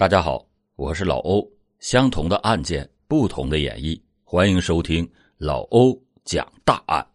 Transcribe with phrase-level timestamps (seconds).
[0.00, 0.42] 大家好，
[0.76, 1.46] 我是老欧。
[1.78, 7.06] 相同的案件，不同的演绎，欢迎收听老欧讲大案。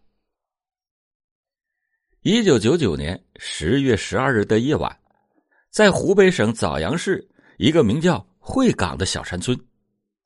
[2.22, 4.96] 一九九九年十月十二日的夜晚，
[5.68, 7.28] 在湖北省枣阳市
[7.58, 9.58] 一个名叫会港的小山村，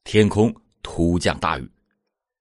[0.05, 1.67] 天空突降大雨。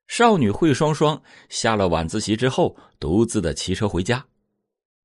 [0.10, 1.18] 少女惠双双
[1.48, 4.22] 下了晚自习之后，独自的骑车回家。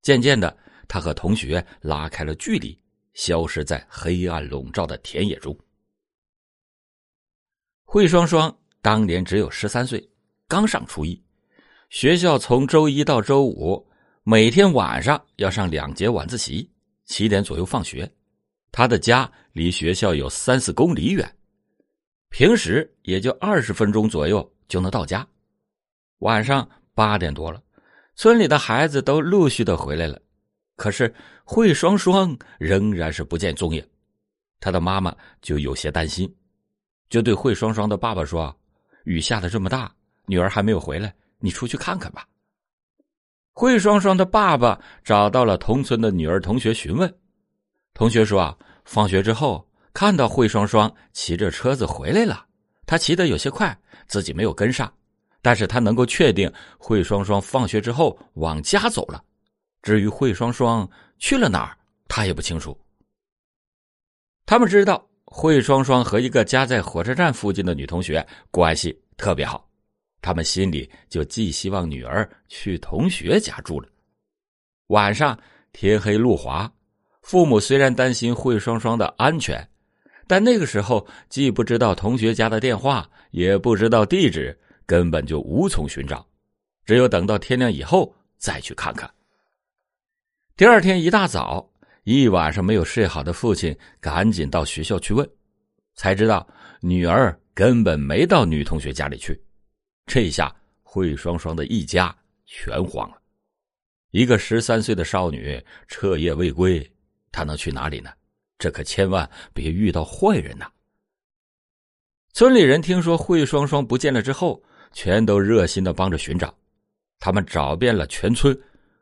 [0.02, 0.58] 渐渐的，
[0.88, 2.76] 她和同学拉开了距离。
[3.14, 5.56] 消失在黑暗笼罩的田野中。
[7.84, 10.06] 惠双双当年只有十三岁，
[10.46, 11.20] 刚上初一。
[11.90, 13.86] 学校从周一到周五，
[14.24, 16.68] 每天晚上要上两节晚自习，
[17.04, 18.10] 七点左右放学。
[18.72, 21.36] 他的家离学校有三四公里远，
[22.30, 25.24] 平时也就二十分钟左右就能到家。
[26.18, 27.62] 晚上八点多了，
[28.16, 30.20] 村里的孩子都陆续的回来了。
[30.76, 31.12] 可是
[31.44, 33.86] 惠双双仍然是不见踪影，
[34.58, 36.32] 他的妈妈就有些担心，
[37.08, 38.54] 就对惠双双的爸爸说
[39.04, 39.94] ：“雨下的这么大，
[40.26, 42.26] 女儿还没有回来，你出去看看吧。”
[43.54, 47.14] 惠双双的爸爸找到了同村的女儿同学询问，
[47.92, 52.44] 同学说：“啊，放学之后看到惠双双骑着车子回来了，
[52.84, 53.78] 他骑得有些快，
[54.08, 54.92] 自己没有跟上，
[55.40, 59.22] 但是他能够确定惠双双放学之后往家走了。”
[59.84, 61.76] 至于惠双双去了哪儿，
[62.08, 62.74] 他也不清楚。
[64.46, 69.68] 他们知道惠双双和一个家在火车站附近的女同学关系特别好，
[70.22, 73.86] 他们心里就寄希望女儿去同学家住了。
[74.86, 75.38] 晚上
[75.74, 76.72] 天黑路滑，
[77.20, 79.68] 父母虽然担心惠双双的安全，
[80.26, 86.26] 但那个时候既不知道同学家的电话，也不知道地址，根本就无从寻找，
[86.86, 89.13] 只有等到天亮以后再去看看。
[90.56, 91.68] 第二天一大早，
[92.04, 95.28] 一晚上没有睡好的父亲赶紧到学校去问，
[95.96, 96.46] 才知道
[96.80, 99.42] 女儿根本没到女同学家里去。
[100.06, 100.54] 这下
[100.84, 102.16] 惠双双的一家
[102.46, 103.20] 全慌了。
[104.12, 106.88] 一个十三岁的少女彻夜未归，
[107.32, 108.08] 她能去哪里呢？
[108.56, 110.70] 这可千万别遇到坏人呐！
[112.32, 116.56] 村里人听说惠双双不见了之后，全都热心的帮着寻找。
[117.18, 118.56] 他们找遍了全村，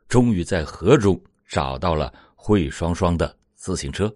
[0.09, 1.23] 终于在河中。
[1.53, 4.11] 找到了惠双双的自行车，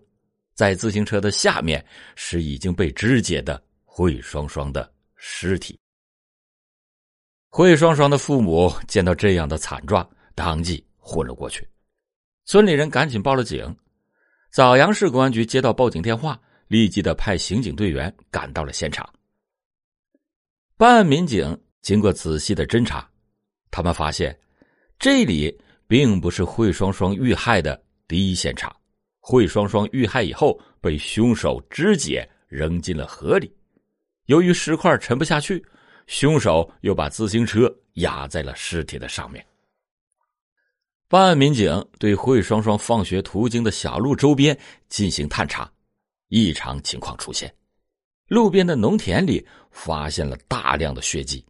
[0.54, 5.78] 在自行车的下面是已经被肢解的惠双双的尸体。
[7.50, 11.68] 惠双双的父母见到这样的惨状，当即昏了过去。
[12.46, 13.76] 村里人赶紧报了警，
[14.50, 19.06] 枣阳市公安局接到报警电话，立即的派刑警队员赶到了现场。
[20.78, 23.06] 办案民警经过仔细的侦查，
[23.70, 24.40] 他们发现
[24.98, 25.54] 这里。
[25.86, 28.74] 并不是惠双双遇害的第一现场。
[29.20, 33.52] 惠双双遇害以后，被凶手肢解扔进了河里。
[34.26, 35.64] 由于石块沉不下去，
[36.06, 39.44] 凶手又把自行车压在了尸体的上面。
[41.08, 44.56] 办案民警对惠双双放学途经的小路周边
[44.88, 45.70] 进行探查，
[46.28, 47.52] 异常情况出现：
[48.26, 51.44] 路边的农田里发现了大量的血迹，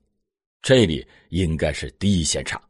[0.60, 2.60] 这里应该是第一现场。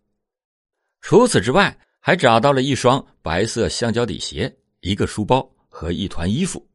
[1.08, 6.68] 除此之外，还找到了一双白色橡胶底鞋、一个书包和一团衣服。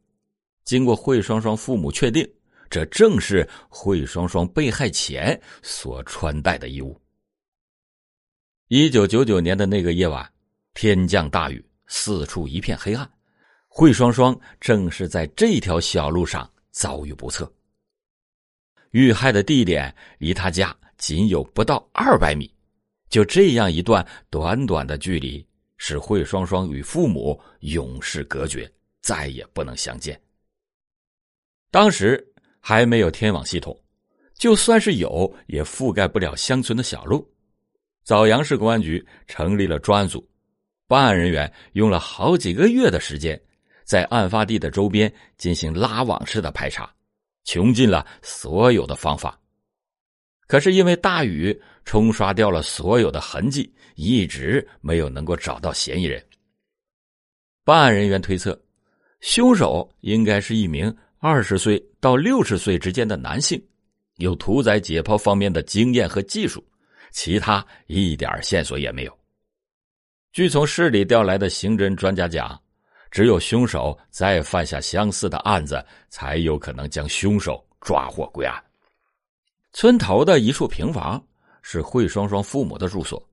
[0.63, 2.25] 经过惠双双父母确定，
[2.69, 6.97] 这正是惠双双被害前所穿戴的衣物。
[8.69, 10.25] 一九九九年的那个夜晚，
[10.73, 13.11] 天降大雨，四处一片黑暗。
[13.67, 17.53] 惠双双正是在这条小路上遭遇不测。
[18.91, 22.49] 遇害的地点离他家仅有不到二百米。
[23.11, 25.45] 就这样一段短短的距离，
[25.77, 30.19] 使惠双双与父母永世隔绝，再也不能相见。
[31.69, 32.25] 当时
[32.61, 33.77] 还没有天网系统，
[34.35, 37.29] 就算是有，也覆盖不了乡村的小路。
[38.03, 40.25] 枣阳市公安局成立了专案组，
[40.87, 43.39] 办案人员用了好几个月的时间，
[43.83, 46.89] 在案发地的周边进行拉网式的排查，
[47.43, 49.37] 穷尽了所有的方法。
[50.47, 56.23] 可是因为大雨冲刷掉了所有的痕迹，一直没有能够找到嫌疑人。
[57.63, 58.59] 办案人员推测，
[59.19, 63.61] 凶手应该是一名二十岁到六十岁之间的男性，
[64.17, 66.63] 有屠宰解剖方面的经验和技术，
[67.11, 69.19] 其他一点线索也没有。
[70.31, 72.59] 据从市里调来的刑侦专家讲，
[73.11, 78.63] 只有凶手再犯下相似的案子，才有可能将凶手抓获归案。
[79.73, 81.21] 村头的一处平房
[81.73, 83.25] 是惠双双父母的住所，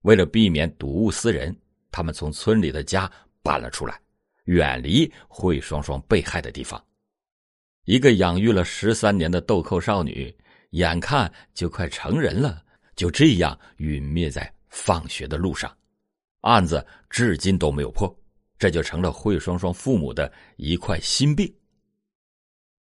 [0.00, 1.56] 为了避免睹物思人，
[1.92, 3.08] 他们从村里的家
[3.40, 4.00] 搬了出来，
[4.46, 6.84] 远离惠双双被害的地方，
[7.84, 10.36] 一个养育了十三年的豆蔻少女，
[10.70, 12.64] 眼看就快成人了，
[12.96, 15.72] 就这样陨灭在放学的路上，
[16.40, 18.12] 案子至今都没有破，
[18.58, 21.48] 这就成了惠双双父母的一块心病。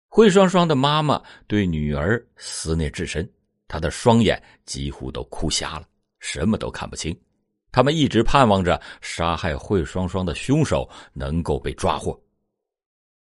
[0.08, 3.30] 惠双双的妈妈对女儿思念至深，
[3.72, 5.88] 他的双眼几乎都哭瞎了，
[6.18, 7.18] 什么都看不清。
[7.70, 12.12] 他们一直盼望着杀害惠双双的凶手能够被抓获，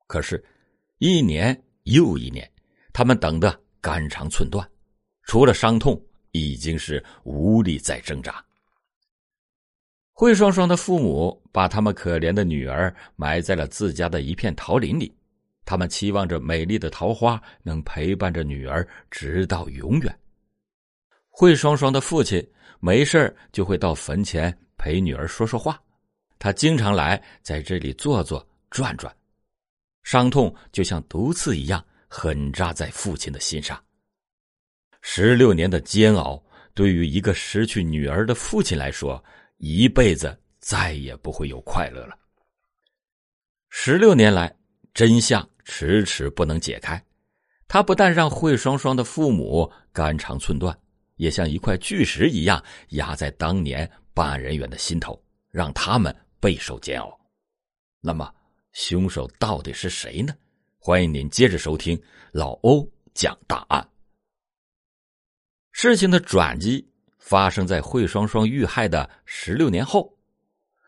[0.07, 0.43] 可是，
[0.97, 2.51] 一年又一年，
[2.91, 4.69] 他们等得肝肠寸断，
[5.23, 5.97] 除了伤痛，
[6.31, 8.43] 已经是无力再挣扎。
[10.11, 15.15] 惠双双的父母把他们可怜的女儿埋在了自家的一片桃林里，
[15.63, 20.13] 他们期望着美丽的桃花能陪伴着女儿直到永远。
[21.31, 22.47] 惠双双的父亲。
[22.83, 25.79] 没事就会到坟前陪女儿说说话，
[26.39, 29.15] 他经常来在这里坐坐转转，
[30.01, 33.79] 伤痛就像毒刺一样狠扎在父亲的心上。
[35.03, 36.43] 十六年的煎熬，
[36.73, 39.23] 对于一个失去女儿的父亲来说，
[39.57, 42.17] 一辈子再也不会有快乐了。
[43.69, 44.51] 十六年来，
[44.91, 46.99] 真相迟迟不能解开，
[47.67, 50.75] 他不但让惠双双的父母肝肠寸断。
[51.21, 57.15] 也像一块巨石一样压在当年办案人员的心头，让他们备受煎熬。
[57.99, 58.33] 那么，
[58.73, 60.33] 凶手到底是谁呢？
[60.79, 62.01] 欢迎您接着收听
[62.31, 63.87] 老欧讲大案。
[65.71, 66.83] 事情的转机
[67.19, 70.11] 发生在惠双双遇害的十六年后，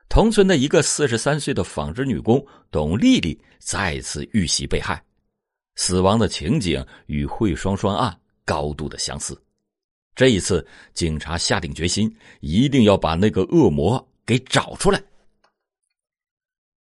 [0.10, 5.00] 同村的一个四十三岁的纺织女工董丽丽再次遇袭被害，
[5.76, 9.40] 死亡的情景与惠双双案高度的相似。
[10.15, 15.04] 这一次，警察下定决心，一定要把那个恶魔给找出来。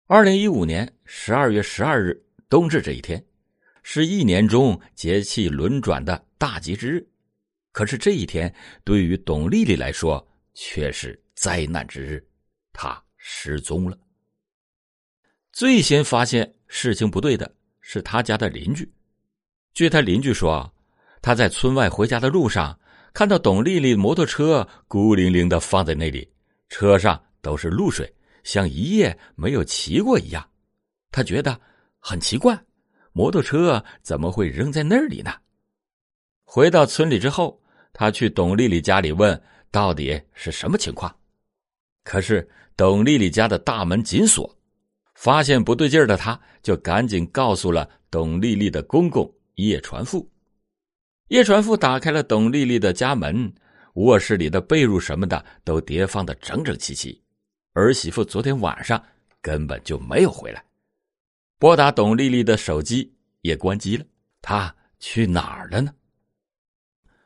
[0.07, 3.25] 二零一五年十二月十二日，冬至这一天，
[3.83, 7.07] 是一年中节气轮转的大吉之日。
[7.73, 8.55] 可是这一天，
[8.85, 12.23] 对于董丽丽来说却是灾难之日，
[12.75, 13.99] 她失踪了。
[15.51, 17.51] 最先发现事情不对的
[17.81, 18.87] 是他家的邻居。
[19.73, 20.71] 据他邻居说，
[21.23, 22.79] 他在村外回家的路上。
[23.15, 26.29] 看到董丽丽摩托车孤零零的放在那里，
[26.69, 28.13] 车上都是露水，
[28.43, 30.45] 像一夜没有骑过一样。
[31.13, 31.59] 他觉得
[32.01, 32.61] 很奇怪，
[33.13, 35.33] 摩托车怎么会扔在那里呢？
[36.45, 37.63] 回到村里之后，
[37.93, 39.41] 他去董丽丽家里问
[39.71, 41.15] 到底是什么情况。
[42.03, 42.47] 可是
[42.77, 44.53] 董丽丽家的大门紧锁，
[45.15, 50.29] 发现不对劲的他，就赶紧告诉了董丽丽的公公叶传富。
[51.29, 53.51] 叶传富打开了董丽丽的家门，
[53.95, 57.19] 卧室里的被褥什么的都叠放的整整齐齐。
[57.73, 59.03] 儿媳妇昨天晚上
[59.41, 60.63] 根本就没有回来，
[61.59, 63.11] 拨打董丽丽的手机
[63.41, 64.05] 也关机了。
[64.43, 65.95] 她去哪儿了呢？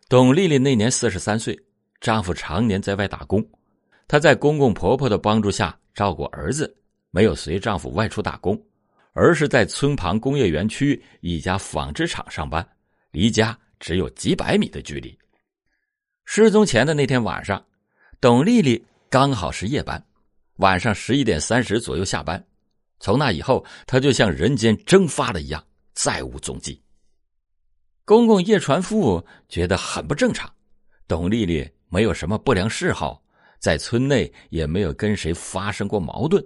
[0.09, 1.59] 董丽丽那年四十三岁，
[2.01, 3.45] 丈夫常年在外打工，
[4.07, 6.73] 她在公公婆婆的帮助下照顾儿子，
[7.11, 8.59] 没有随丈夫外出打工，
[9.13, 12.65] 而是在村旁工业园区一家纺织厂上班，
[13.11, 13.59] 离家。
[13.79, 15.17] 只有几百米的距离。
[16.25, 17.65] 失踪前的那天晚上，
[18.21, 20.05] 董丽丽刚好是夜班，
[20.57, 22.45] 晚上十一点三十左右下班。
[23.01, 25.65] 从那以后，她就像人间蒸发了一样，
[25.95, 26.83] 再无踪迹。
[28.05, 30.53] 公公叶传富觉得很不正常，
[31.07, 33.23] 董丽丽没有什么不良嗜好，
[33.59, 36.45] 在村内也没有跟谁发生过矛盾。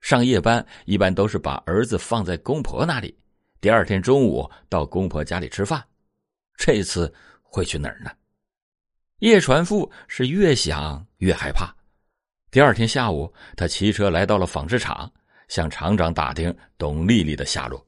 [0.00, 3.18] 上夜班一般都是把儿子放在公婆那里，
[3.60, 5.84] 第二天中午到公婆家里吃饭。
[6.58, 7.10] 这次
[7.40, 8.10] 会去哪儿呢？
[9.20, 11.74] 叶传富是越想越害怕。
[12.50, 15.10] 第二天下午，他骑车来到了纺织厂，
[15.46, 17.82] 向厂长打听董丽丽的下落。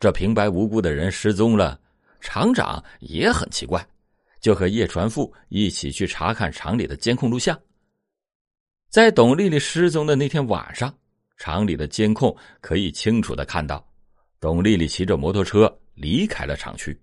[0.00, 1.78] 这平白无故的人失踪了，
[2.20, 3.86] 厂长也很奇怪，
[4.40, 7.58] 就和叶传富一起去查看厂里的监控录像。
[8.88, 10.92] 在董丽丽失踪的那天晚上，
[11.36, 13.86] 厂里的监控可以清楚的看到，
[14.40, 16.98] 董丽丽骑着摩托车离开了厂区。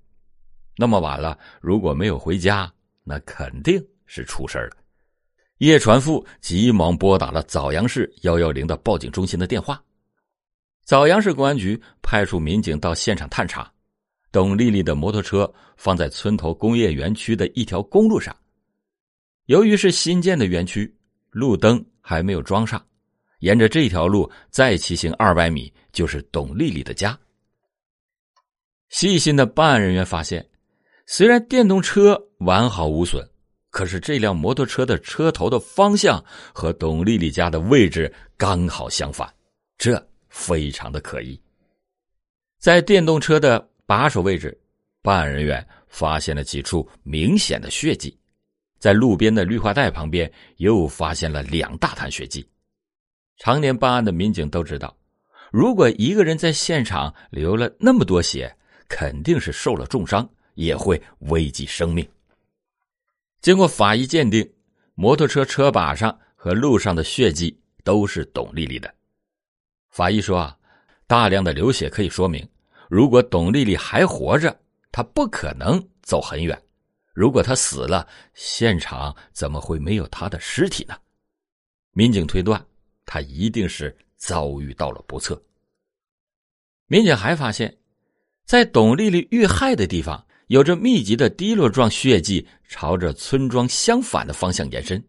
[0.80, 2.72] 那么晚了，如果没有回家，
[3.04, 4.78] 那肯定是出事了。
[5.58, 9.84] 叶传富急忙拨打了枣阳市幺幺零的报警中心的电话。
[10.86, 13.70] 枣阳市公安局派出民警到现场探查，
[14.32, 18.36] 董丽丽的摩托车放在村头工业园区的一条公路上。
[19.48, 20.96] 由于是新建的园区，
[21.32, 22.86] 路灯还没有装上，
[23.40, 27.18] 沿着这条路再骑行二百米就是董丽丽的家。
[28.90, 30.48] 细心的办案人员发现。
[31.10, 33.26] 虽然电动车完好无损，
[33.70, 36.24] 可是这辆摩托车的车头的方向
[36.54, 39.34] 和董丽丽家的位置刚好相反，
[39.78, 41.40] 这非常的可疑。
[42.60, 44.56] 在电动车的把手位置，
[45.02, 48.16] 办案人员发现了几处明显的血迹，
[48.78, 52.46] 在路边的绿化带旁边又发现了两大滩血迹。
[53.38, 54.94] 常年办案的民警都知道，
[55.54, 58.54] 如果一个人在现场流了那么多血，
[58.90, 62.06] 肯定是受了重伤，也会危及生命。
[63.42, 64.52] 经过法医鉴定，
[64.96, 68.94] 摩托车车把上和路上的血迹都是董丽丽的。
[69.92, 70.58] 法医说啊，
[71.06, 72.46] 大量的流血可以说明，
[72.90, 74.60] 如果董丽丽还活着，
[74.92, 76.58] 她不可能走很远；
[77.14, 80.98] 如果她死了，现场怎么会没有她的尸体呢？
[81.92, 82.66] 民警推断，
[83.06, 85.40] 她一定是遭遇到了不测。
[86.88, 87.78] 民警还发现，
[88.44, 90.27] 在董丽丽遇害的地方。
[90.48, 95.02] 有着密集的滴落状血迹，朝着村庄相反的方向延伸。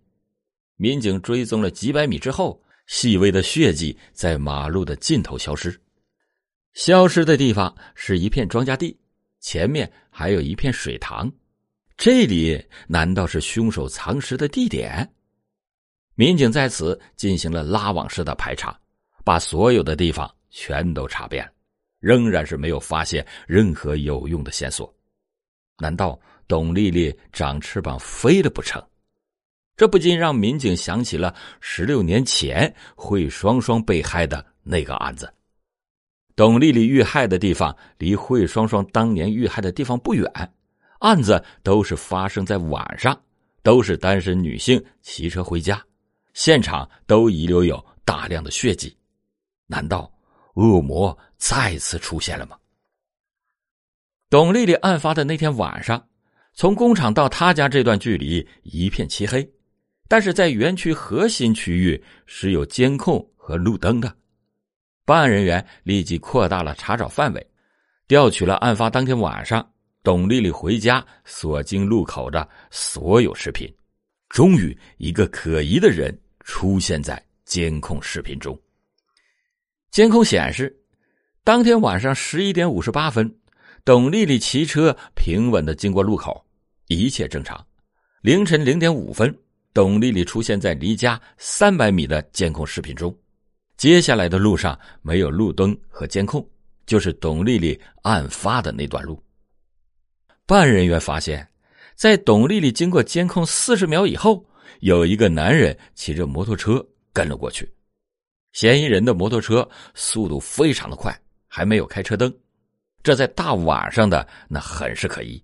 [0.77, 5.81] 民警追踪了几百米之后，细微的血迹在马路的尽头消失。
[6.75, 8.97] 消失的地方是一片庄稼地，
[9.41, 11.31] 前面还有一片水塘。
[11.97, 15.09] 这里难道是凶手藏尸的地点？
[16.15, 18.77] 民警在此进行了拉网式的排查，
[19.25, 21.53] 把所有的地方全都查遍了，
[22.01, 24.93] 仍然是没有发现任何有用的线索。
[25.79, 28.83] 难道董丽丽长翅膀飞了不成？
[29.77, 35.33] 这不禁让民警想起了十六年前惠双双被害的那个案子。
[36.35, 40.29] 董丽丽遇害的地方离惠双双当年遇害的地方不远，
[40.99, 43.17] 案子都是发生在晚上，
[43.63, 45.81] 都是单身女性骑车回家，
[46.35, 48.97] 现场都遗留有大量的血迹。
[49.67, 50.11] 难道
[50.55, 52.57] 恶魔再次出现了吗？
[54.31, 56.07] 董丽丽案发的那天晚上，
[56.53, 59.51] 从工厂到她家这段距离一片漆黑，
[60.07, 64.15] 但是在园区核心区域是有监控和路灯的。
[65.07, 67.51] 办案人员立即扩大了查找范围，
[68.07, 69.67] 调取了案发当天晚上
[70.03, 73.67] 董丽丽回家所经路口的所有视频。
[74.29, 78.61] 终于，一个可疑的人出现在监控视频中。
[79.91, 80.79] 监控显示，
[81.43, 83.38] 当天晚上十一点五十八分。
[83.89, 86.45] 董丽丽骑车平稳的经过路口，
[86.89, 87.67] 一切正常。
[88.21, 89.35] 凌晨零点五分，
[89.73, 93.17] 董丽丽出现在离家三百米的监控视频中。
[93.79, 96.47] 接下来的路上没有路灯和监控，
[96.85, 99.19] 就是董丽丽案发的那段路。
[100.45, 101.49] 办案人员发现，
[101.95, 104.45] 在董丽丽经过监控四十秒以后，
[104.81, 107.67] 有一个男人骑着摩托车跟了过去。
[108.53, 112.31] 嫌疑人的摩托车速度非常的快，还没有开车灯。
[113.03, 115.43] 这在大晚上的那很是可疑，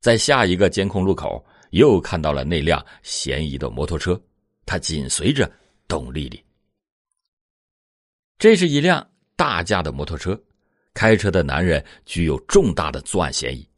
[0.00, 4.20] 在下一个监控路口又看到了那辆嫌疑的摩托车，
[4.64, 5.50] 他紧随着
[5.88, 6.42] 董丽丽。
[8.38, 9.06] 这是一辆
[9.36, 10.40] 大架的摩托车，
[10.94, 13.68] 开车的男人具有重大的作案嫌疑。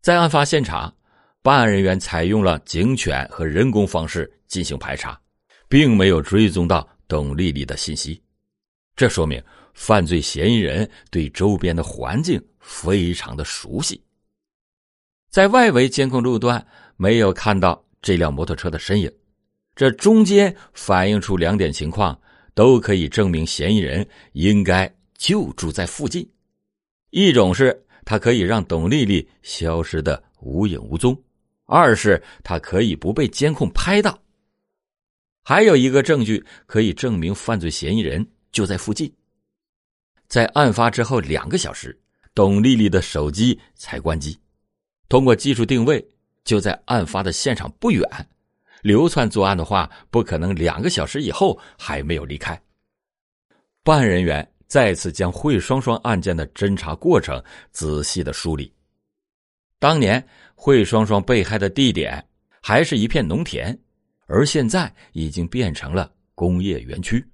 [0.00, 0.94] 在案发现场，
[1.42, 5.20] 办案人员采用了警犬和人工方式进行排查，
[5.68, 8.22] 并没有追踪到董丽丽的信息，
[8.94, 9.42] 这说明。
[9.78, 14.02] 犯罪嫌疑人对周边的环境非常的熟悉，
[15.30, 16.66] 在外围监控路段
[16.96, 19.10] 没有看到这辆摩托车的身影，
[19.76, 22.20] 这中间反映出两点情况，
[22.54, 26.28] 都可以证明嫌疑人应该就住在附近。
[27.10, 31.16] 一种是他可以让董丽丽消失的无影无踪，
[31.66, 34.20] 二是他可以不被监控拍到。
[35.44, 39.10] 还有一个证据可以证明犯罪嫌疑人就在附近。
[40.28, 41.98] 在案发之后两个小时，
[42.34, 44.38] 董丽丽的手机才关机。
[45.08, 46.06] 通过技术定位，
[46.44, 48.04] 就在案发的现场不远。
[48.82, 52.60] 流窜作案的话，不可能两个小时以后还没有离开。
[53.82, 57.42] 办案人员再次将惠双双案件的侦查过程
[57.72, 58.72] 仔细的梳理。
[59.78, 60.22] 当年
[60.54, 62.22] 惠双双被害的地点
[62.60, 63.76] 还是一片农田，
[64.26, 67.26] 而现在已经变成了工业园区。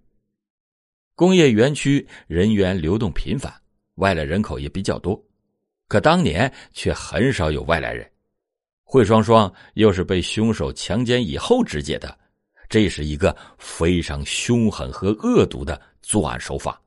[1.16, 3.52] 工业园区人员流动频繁，
[3.96, 5.22] 外来人口也比较多，
[5.86, 8.10] 可当年却很少有外来人。
[8.82, 12.18] 惠双双又是被凶手强奸以后肢解的，
[12.68, 16.80] 这是一个非常凶狠和恶毒的作案手法。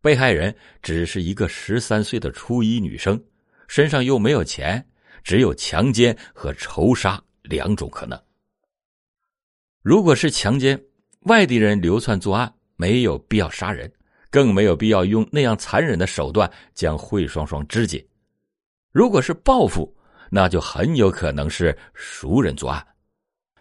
[0.00, 3.20] 被害人只是一个十三岁的初一女生，
[3.66, 4.84] 身上又没有钱，
[5.24, 8.20] 只有强奸和仇杀两种可能。
[9.82, 10.80] 如果是强奸，
[11.22, 12.52] 外地人流窜作案。
[12.76, 13.90] 没有必要杀人，
[14.30, 18.06] 更没有必要用那样残忍的手段将惠双双肢解。
[18.92, 19.94] 如果是报复，
[20.30, 22.86] 那就很有可能是熟人作案，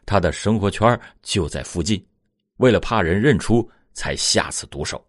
[0.05, 2.05] 他的生活圈就在附近，
[2.57, 5.05] 为了怕人认出才下此毒手。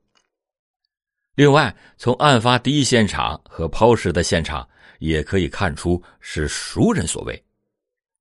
[1.35, 4.67] 另外，从案发第一现场和抛尸的现场
[5.01, 7.45] 也可以看出是熟人所为。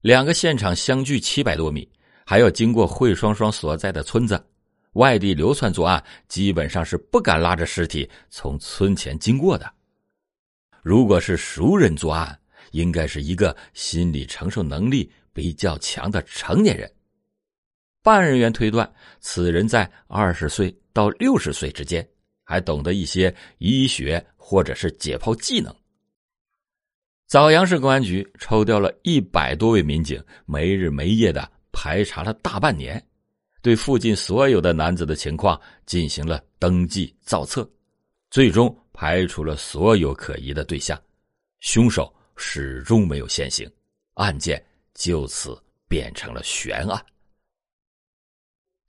[0.02, 1.90] 两个现场相距七百多米，
[2.26, 4.46] 还要经过惠双双所在的村子，
[4.96, 9.72] 外地流窜作案基本上是不敢拉着尸体从村前经过的。
[10.84, 12.38] 如果是熟人作案，
[12.72, 16.92] 应该是一个心理承受能力比较强的成年人。
[18.04, 22.06] 办案人员推断，此人在二十岁到六十岁之间。
[22.48, 25.76] 还懂得一些医学或者是解剖技能。
[27.26, 33.04] 枣阳市公安局抽调了一百多位民警，没日没夜的排查了大半年，
[33.66, 37.68] 对附近所有的男子的情况进行了登记造册，
[38.30, 40.96] 最终排除了所有可疑的对象，
[41.62, 43.68] 凶手始终没有现形，
[44.14, 47.04] 案件就此变成了悬案。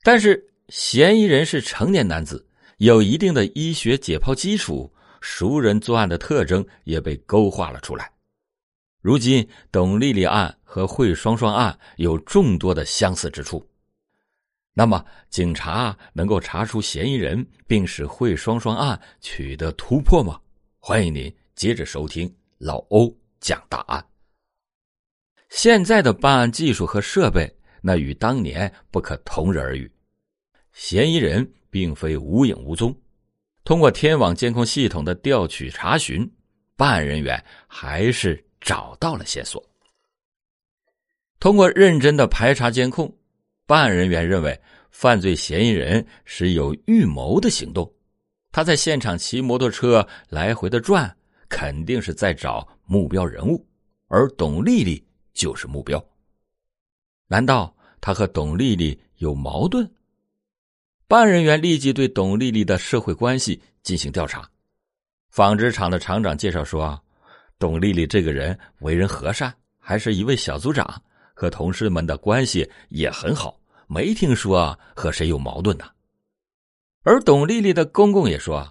[0.02, 2.46] 但是，嫌疑人是成年男子。
[2.76, 4.92] 有一定的医学解剖基础，
[5.22, 8.12] 熟人作案的特征也被勾画了出来。
[9.00, 13.66] 如今，董丽丽案和惠双双案有众多的相似之处。
[14.78, 20.38] 那么，警察能够查出嫌疑人，并使惠双双案取得突破吗？
[20.78, 24.06] 欢迎您接着收听老欧讲大案。
[25.48, 29.90] 现在的办案技术和设备，那与当年不可同日而语。
[30.72, 31.50] 嫌疑人。
[31.68, 32.98] 并非无影无踪，
[33.62, 36.26] 通过天网监控系统的调取查询，
[36.74, 39.62] 办案人员还是找到了线索。
[41.38, 43.14] 通过认真的排查监控，
[43.66, 44.58] 办案人员认为
[44.90, 47.92] 犯罪嫌疑人是有预谋的行动。
[48.52, 51.14] 他在现场骑摩托车来回的转，
[51.48, 53.66] 肯定是在找目标人物，
[54.06, 55.04] 而董丽丽
[55.34, 56.02] 就是目标。
[57.26, 59.86] 难道他和董丽丽有矛盾？
[61.08, 64.48] 办案人员立即对董丽丽的社会关系进行调查。
[65.28, 66.98] 纺织厂的厂长介绍说，
[67.58, 71.02] 董丽丽这个人为人和善，还是一位小组长，
[71.34, 75.84] 和同事们的关系也很好，没听说和谁有矛盾呢。
[77.02, 78.66] 而董丽丽的公公也说，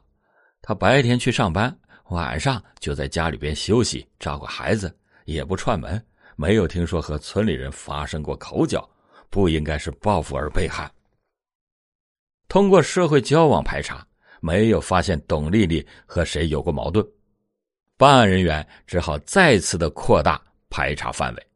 [0.62, 1.76] 他白天去上班，
[2.10, 4.94] 晚上就在家里边休息，照顾孩子，
[5.26, 8.88] 也不串门，没有听说和村里人发生过口角，
[9.30, 10.92] 不应该是报复而被害。
[12.48, 14.06] 通过社会交往排查，
[14.42, 17.06] 没有发现董丽丽和谁有过矛盾，
[17.98, 21.48] 办案人员只好再次的扩大排查范围。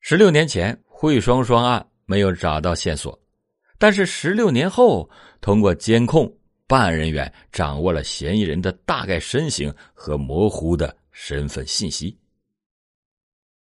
[0.00, 3.20] 十六年前惠双双案没有找到线索，
[3.78, 5.08] 但是十六年后，
[5.40, 6.32] 通过监控，
[6.66, 12.16] 办案人员掌握了嫌疑人的大概身形和模糊的身份信息。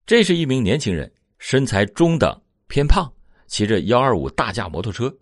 [0.04, 3.12] 这是一名年轻人，身材中等，偏胖，
[3.46, 5.12] 骑着幺二五大架摩托车。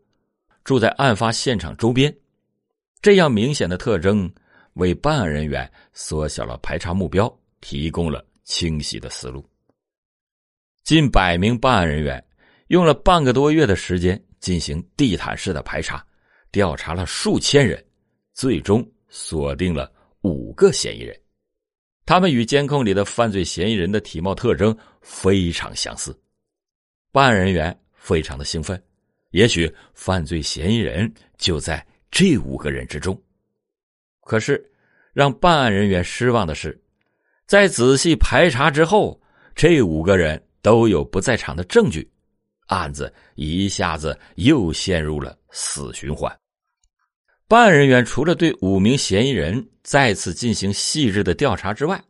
[0.64, 2.14] 住在案发现场周边，
[3.00, 4.32] 这样明显的特征
[4.74, 9.48] 为办案人员缩小了排查目标，提供了清晰的思路。
[10.82, 12.22] 近百名办案人员
[12.68, 16.04] 用了半个多月的时间进行地毯式的排查，
[16.50, 17.84] 调查了数千人，
[18.32, 21.18] 最终锁定了五个嫌疑人。
[22.06, 26.14] 他们与监控里的犯罪嫌疑人的体貌特征非常相似，
[27.12, 28.82] 办案人员非常的兴奋。
[29.30, 33.20] 也许犯罪嫌疑人就在这五个人之中，
[34.20, 34.64] 可是
[35.12, 36.80] 让办案人员失望的是，
[37.46, 39.20] 在仔细排查之后，
[39.54, 42.08] 这五个人都有不在场的证据，
[42.66, 46.34] 案子一下子又陷入了死循环。
[47.46, 52.02] 办案人员除了对五名嫌疑人再次进行细致的调查之外，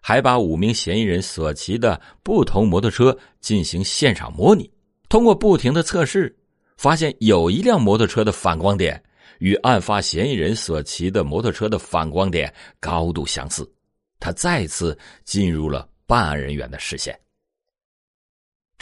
[0.00, 4.70] 还把五名嫌疑人所骑的不同摩托车进行现场模拟，
[5.08, 6.36] 通过不停的测试。
[6.78, 9.00] 发现有一辆摩托车的反光点
[9.38, 13.70] 与案发嫌疑人所骑的摩托车的反光点高度相似，
[14.18, 17.16] 他再次进入了办案人员的视线。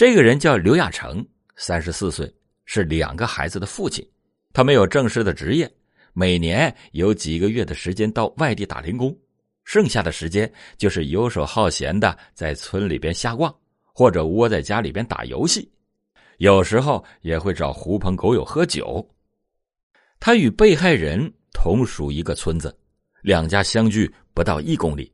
[0.01, 1.23] 这个人叫刘亚成，
[1.57, 2.35] 三十四岁，
[2.65, 4.03] 是两个孩子的父亲。
[4.51, 5.71] 他没有正式的职业，
[6.15, 9.15] 每年有几个月的时间到外地打零工，
[9.63, 13.55] 剩下的时间就是游手好闲的在村里边瞎逛，
[13.93, 15.71] 或者窝在家里边打游戏。
[16.39, 19.07] 有时候也会找狐朋狗友喝酒。
[20.19, 22.75] 他与被害人同属一个村子，
[23.21, 25.13] 两家相距不到一公里。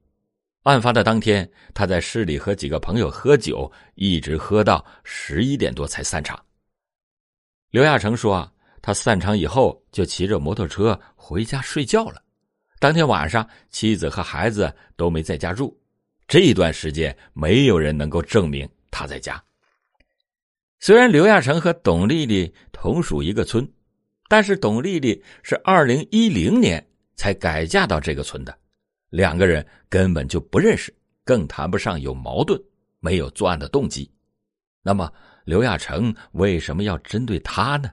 [0.67, 6.37] 案发的当天，他在市里和几个朋友喝酒，一直喝到十一点多才散场。
[7.71, 8.53] 刘亚成说
[8.83, 12.21] ：“他散场以后就骑着摩托车回家睡觉了。
[12.81, 15.81] 当天晚上，妻子和孩子都没在家住。
[16.27, 19.41] 这一段时间，没有人能够证明他在家。”
[20.81, 23.73] 虽然刘亚成和董丽丽同属一个村，
[24.29, 28.59] 但是董丽丽是二零一零年才改嫁到这个村的，
[29.11, 32.61] 两个人根本就不认识，更谈不上有矛盾，
[33.01, 34.11] 没有作案的动机。
[34.83, 35.13] 那么
[35.45, 37.91] 刘亚成为什么要针对他呢？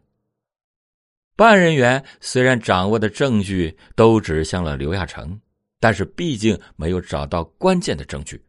[1.35, 5.39] 办案人员虽然掌握的证据都指向了刘亚成，
[5.79, 8.39] 但是毕竟没有找到关键的证据。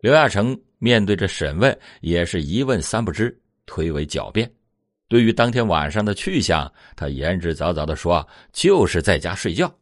[0.00, 4.50] 刘亚成面对着审问，也是一问三不知，推诿狡辩。
[5.08, 9.74] 对于当天晚上的去向，他言之凿凿的说：“就是在家睡觉。”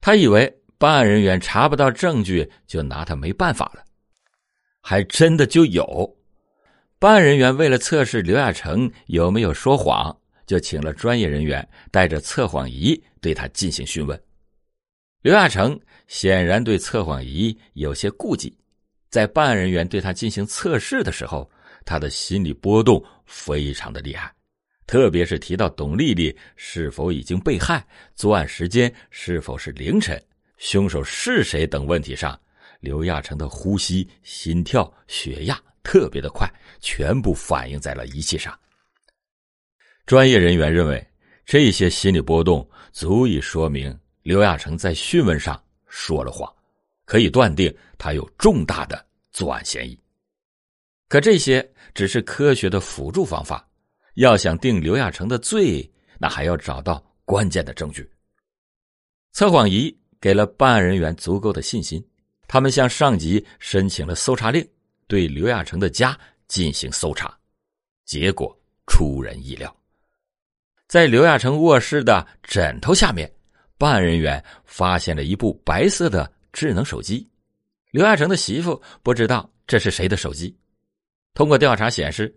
[0.00, 3.84] 他以为办案人员查不到证据，就拿他没办法了，
[4.80, 6.16] 还真的就有。
[6.98, 10.16] 办案人员为了测试刘亚成有没有说谎。
[10.48, 14.18] 就请了专业人员带着测谎仪对他进行询问。
[15.20, 18.56] 刘亚成显然对测谎仪有些顾忌，
[19.10, 21.46] 在办案人员对他进行测试的时候，
[21.84, 24.32] 他的心理波动非常的厉害，
[24.88, 30.20] 特别是提到董丽丽是否已经被害、作案时间是否是凌晨、
[30.56, 32.40] 凶手是谁等问题上，
[32.80, 38.58] 刘亚成的呼吸、心跳、血压特别的快，全部反映在了仪器上。
[40.06, 41.06] 专业人员认为，
[41.44, 46.50] 这些心理波动足以说明刘亚成在讯问上说了谎，
[47.04, 50.00] 可以断定他有重大的作案嫌疑。
[51.08, 53.67] 可这些只是科学的辅助方法，
[54.14, 58.10] 要想定刘亚成的罪，那还要找到关键的证据。
[59.32, 62.04] 测谎仪给了办案人员足够的信心，
[62.48, 64.66] 他们向上级申请了搜查令，
[65.06, 66.18] 对刘亚成的家
[66.48, 67.38] 进行搜查，
[68.04, 69.74] 结果出人意料。
[70.88, 73.30] 在刘亚成卧室的枕头下面，
[73.76, 77.28] 办案人员发现了一部白色的智能手机。
[77.90, 80.56] 刘亚成的媳妇不知道这是谁的手机。
[81.34, 82.34] 通过调查显示，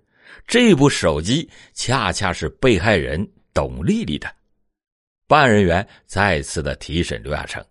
[0.47, 4.33] 这部手机恰恰是被害人董丽丽的。
[5.27, 7.63] 办案人员再次的提审刘亚成，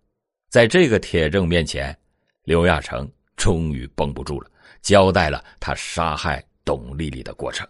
[0.48, 1.96] 在这个铁证面前，
[2.44, 7.68] 刘亚成终于绷不住了，交代了他杀害董丽丽的过程。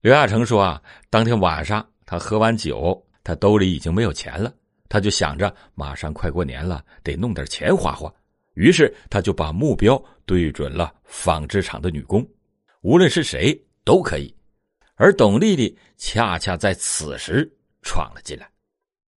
[0.00, 4.54] 刘亚成说：“啊，当天晚上他喝完酒，他兜里已经没有钱了，
[4.88, 8.12] 他就想着马上快过年了，得弄点钱花花。
[8.54, 12.26] 于是他就把目标对准了纺织厂的女工，
[12.86, 14.32] 无论是谁都可以。
[14.94, 18.48] 而董丽丽恰恰在此时闯了进来，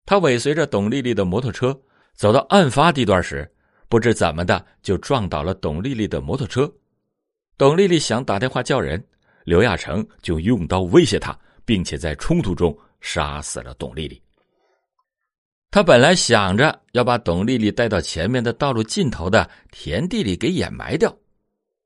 [0.08, 1.79] 他尾随着董丽丽的摩托车
[2.15, 3.47] 走到案发地段时，
[3.88, 6.67] 不知怎么的就撞倒了董丽丽的摩托车。
[7.60, 9.01] 董丽丽想打电话叫人。”
[9.45, 14.21] 刘亚成就用刀威胁她，并且在冲突中杀死了董丽丽。
[15.71, 21.15] 他本来想着要把董丽丽带到前面的道路尽头的田地里给掩埋掉，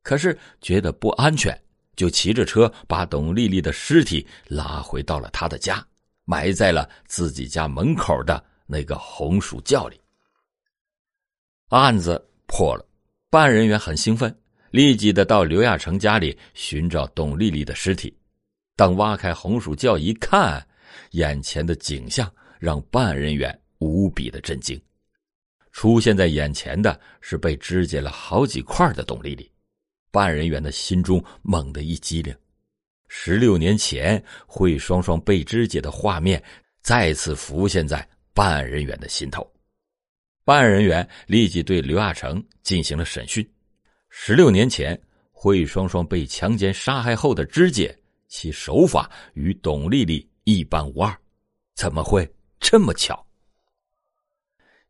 [0.02, 1.58] 可是觉得不安全，
[1.95, 5.86] 就骑着车把董丽丽的尸体拉回到了他的家，
[6.25, 9.99] 埋在了自己家门口的那个红薯窖里。
[11.69, 12.86] 案子破了，
[13.29, 14.36] 办案人员很兴奋。
[14.71, 18.12] 立即的到刘亚成家里寻找董丽丽的尸体，
[18.75, 20.65] 当挖开红薯窖一看，
[21.12, 22.27] 眼前的景象
[22.58, 24.82] 让办案人员无比的震惊。
[25.71, 29.47] 出现在眼前的是被肢解了好几块的董丽丽，
[30.13, 32.32] 办案人员的心中猛地一激灵。
[33.08, 36.41] 十六年前惠双双被肢解的画面
[36.84, 39.52] 再次浮现在办案人员的心头，
[40.45, 43.43] 办案人员立即对刘亚成进行了审讯。
[44.10, 44.99] 十六年前，
[45.32, 47.97] 惠双双被强奸杀害后的肢解，
[48.28, 51.15] 其手法与董丽丽一般无二，
[51.73, 53.26] 怎么会这么巧？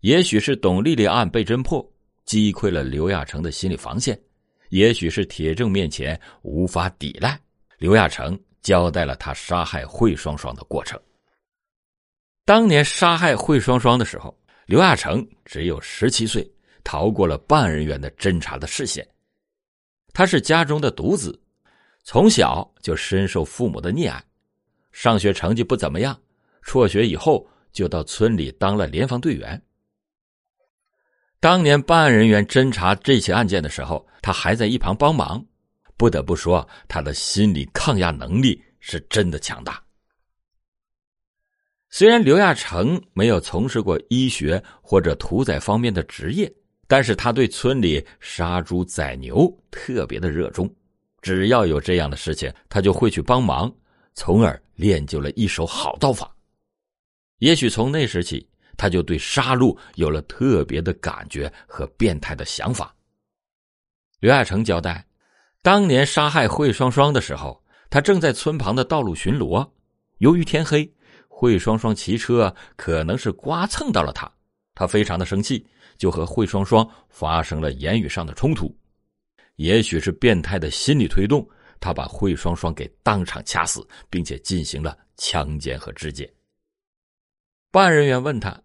[0.01, 1.89] 也许是董丽丽案被侦破，
[2.25, 4.13] 击溃了刘亚成的心理防线；
[4.73, 7.39] 也许是铁证面前无法抵赖，
[7.77, 10.99] 刘亚成交代了他杀害惠双双的过程。
[12.43, 16.51] 当年杀害惠双双的时候，刘亚成只有十七岁，
[16.83, 19.07] 逃过了办案人员的侦查的视线。
[20.11, 21.39] 他是家中的独子，
[22.03, 24.23] 从小就深受父母的溺爱，
[24.91, 26.19] 上学成绩不怎么样，
[26.63, 29.61] 辍学以后就到村里当了联防队员。
[31.43, 35.45] 当年办案人员侦查这起案件的时候，他还在一旁帮忙。
[35.97, 39.83] 不得不说，他的心理抗压能力是真的强大。
[41.89, 46.49] 虽然刘亚成没有从事过医学或者屠宰方面的职业。
[46.87, 50.73] 但是他对村里杀猪宰牛特别的热衷，
[51.21, 53.73] 只要有这样的事情，他就会去帮忙，
[54.13, 56.33] 从而练就了一手好刀法。
[57.39, 62.95] 也许从那时起，他就对杀戮有了特别的感觉和变态的想法。
[64.19, 65.05] 刘亚成交代，
[65.61, 69.69] 当年杀害惠双双的时候，他正在村旁的道路巡逻，
[70.19, 70.89] 由于天黑，
[71.27, 74.31] 惠双双骑车可能是刮蹭到了他，
[74.73, 75.65] 他非常的生气，
[75.97, 78.73] 就和惠双双发生了言语上的冲突。
[79.57, 81.47] 也许是变态的心理推动，
[81.79, 86.33] 他把惠双双给当场掐死，并且进行了强奸和肢解。
[87.71, 88.59] 办案人员问他：“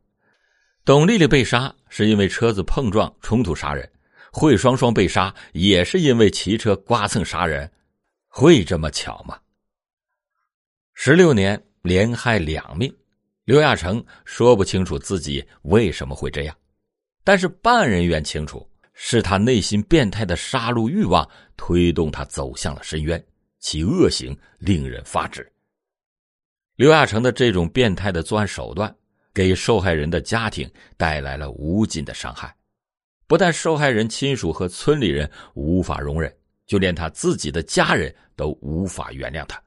[0.84, 3.90] 董丽丽被杀是因为车子碰撞冲突杀人，
[4.32, 7.70] 惠双双被杀也是因为骑车刮蹭杀人，
[8.26, 9.38] 会这么巧吗？”
[10.94, 12.94] 十六年连害两命，
[13.44, 16.56] 刘亚成说不清楚自己为什么会这样，
[17.22, 18.68] 但是办案人员清楚。
[19.00, 21.24] 是他内心变态的杀戮欲望
[21.56, 23.24] 推动他走向了深渊，
[23.60, 25.48] 其恶行令人发指。
[26.74, 28.92] 刘亚成的这种变态的作案手段，
[29.38, 32.52] 给受害人的家庭带来了无尽的伤害，
[33.28, 39.62] 不但受害人亲属和村里人无法容忍，就连他自己的家人都无法原谅他。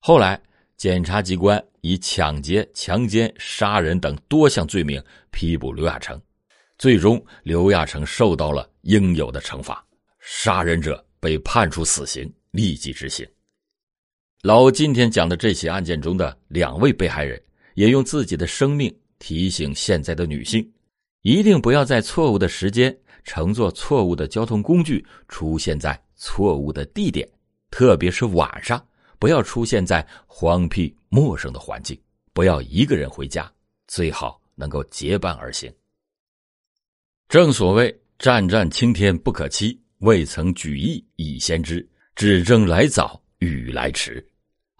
[0.00, 0.38] 后来，
[0.76, 6.20] 检察机关以抢劫、强奸、杀人等多项罪名批捕刘亚成。
[6.76, 9.82] 最终，刘亚成受到了应有的惩罚，
[10.20, 13.26] 杀人者被判处死刑，立即执行。
[14.42, 17.42] 老欧今天讲的这起案件中的两位被害人，
[17.78, 20.68] 也用自己的生命提醒现在的女性：
[21.22, 27.28] 一定不要在错误的时间乘坐错误的交通工具，出现在错误的地点，
[27.70, 28.84] 特别是晚上，
[29.20, 31.96] 不要出现在荒僻陌生的环境，
[32.32, 33.48] 不要一个人回家，
[33.86, 35.72] 最好能够结伴而行。
[37.28, 44.26] 正所谓“战战青天不可欺，未曾举义已先知，只争来早与来迟。”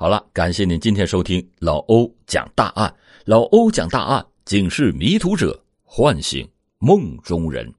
[0.01, 2.95] 好了，感谢您今天收听老欧讲大案。
[3.25, 7.75] 老欧讲大案，警示迷途者，唤醒梦中人。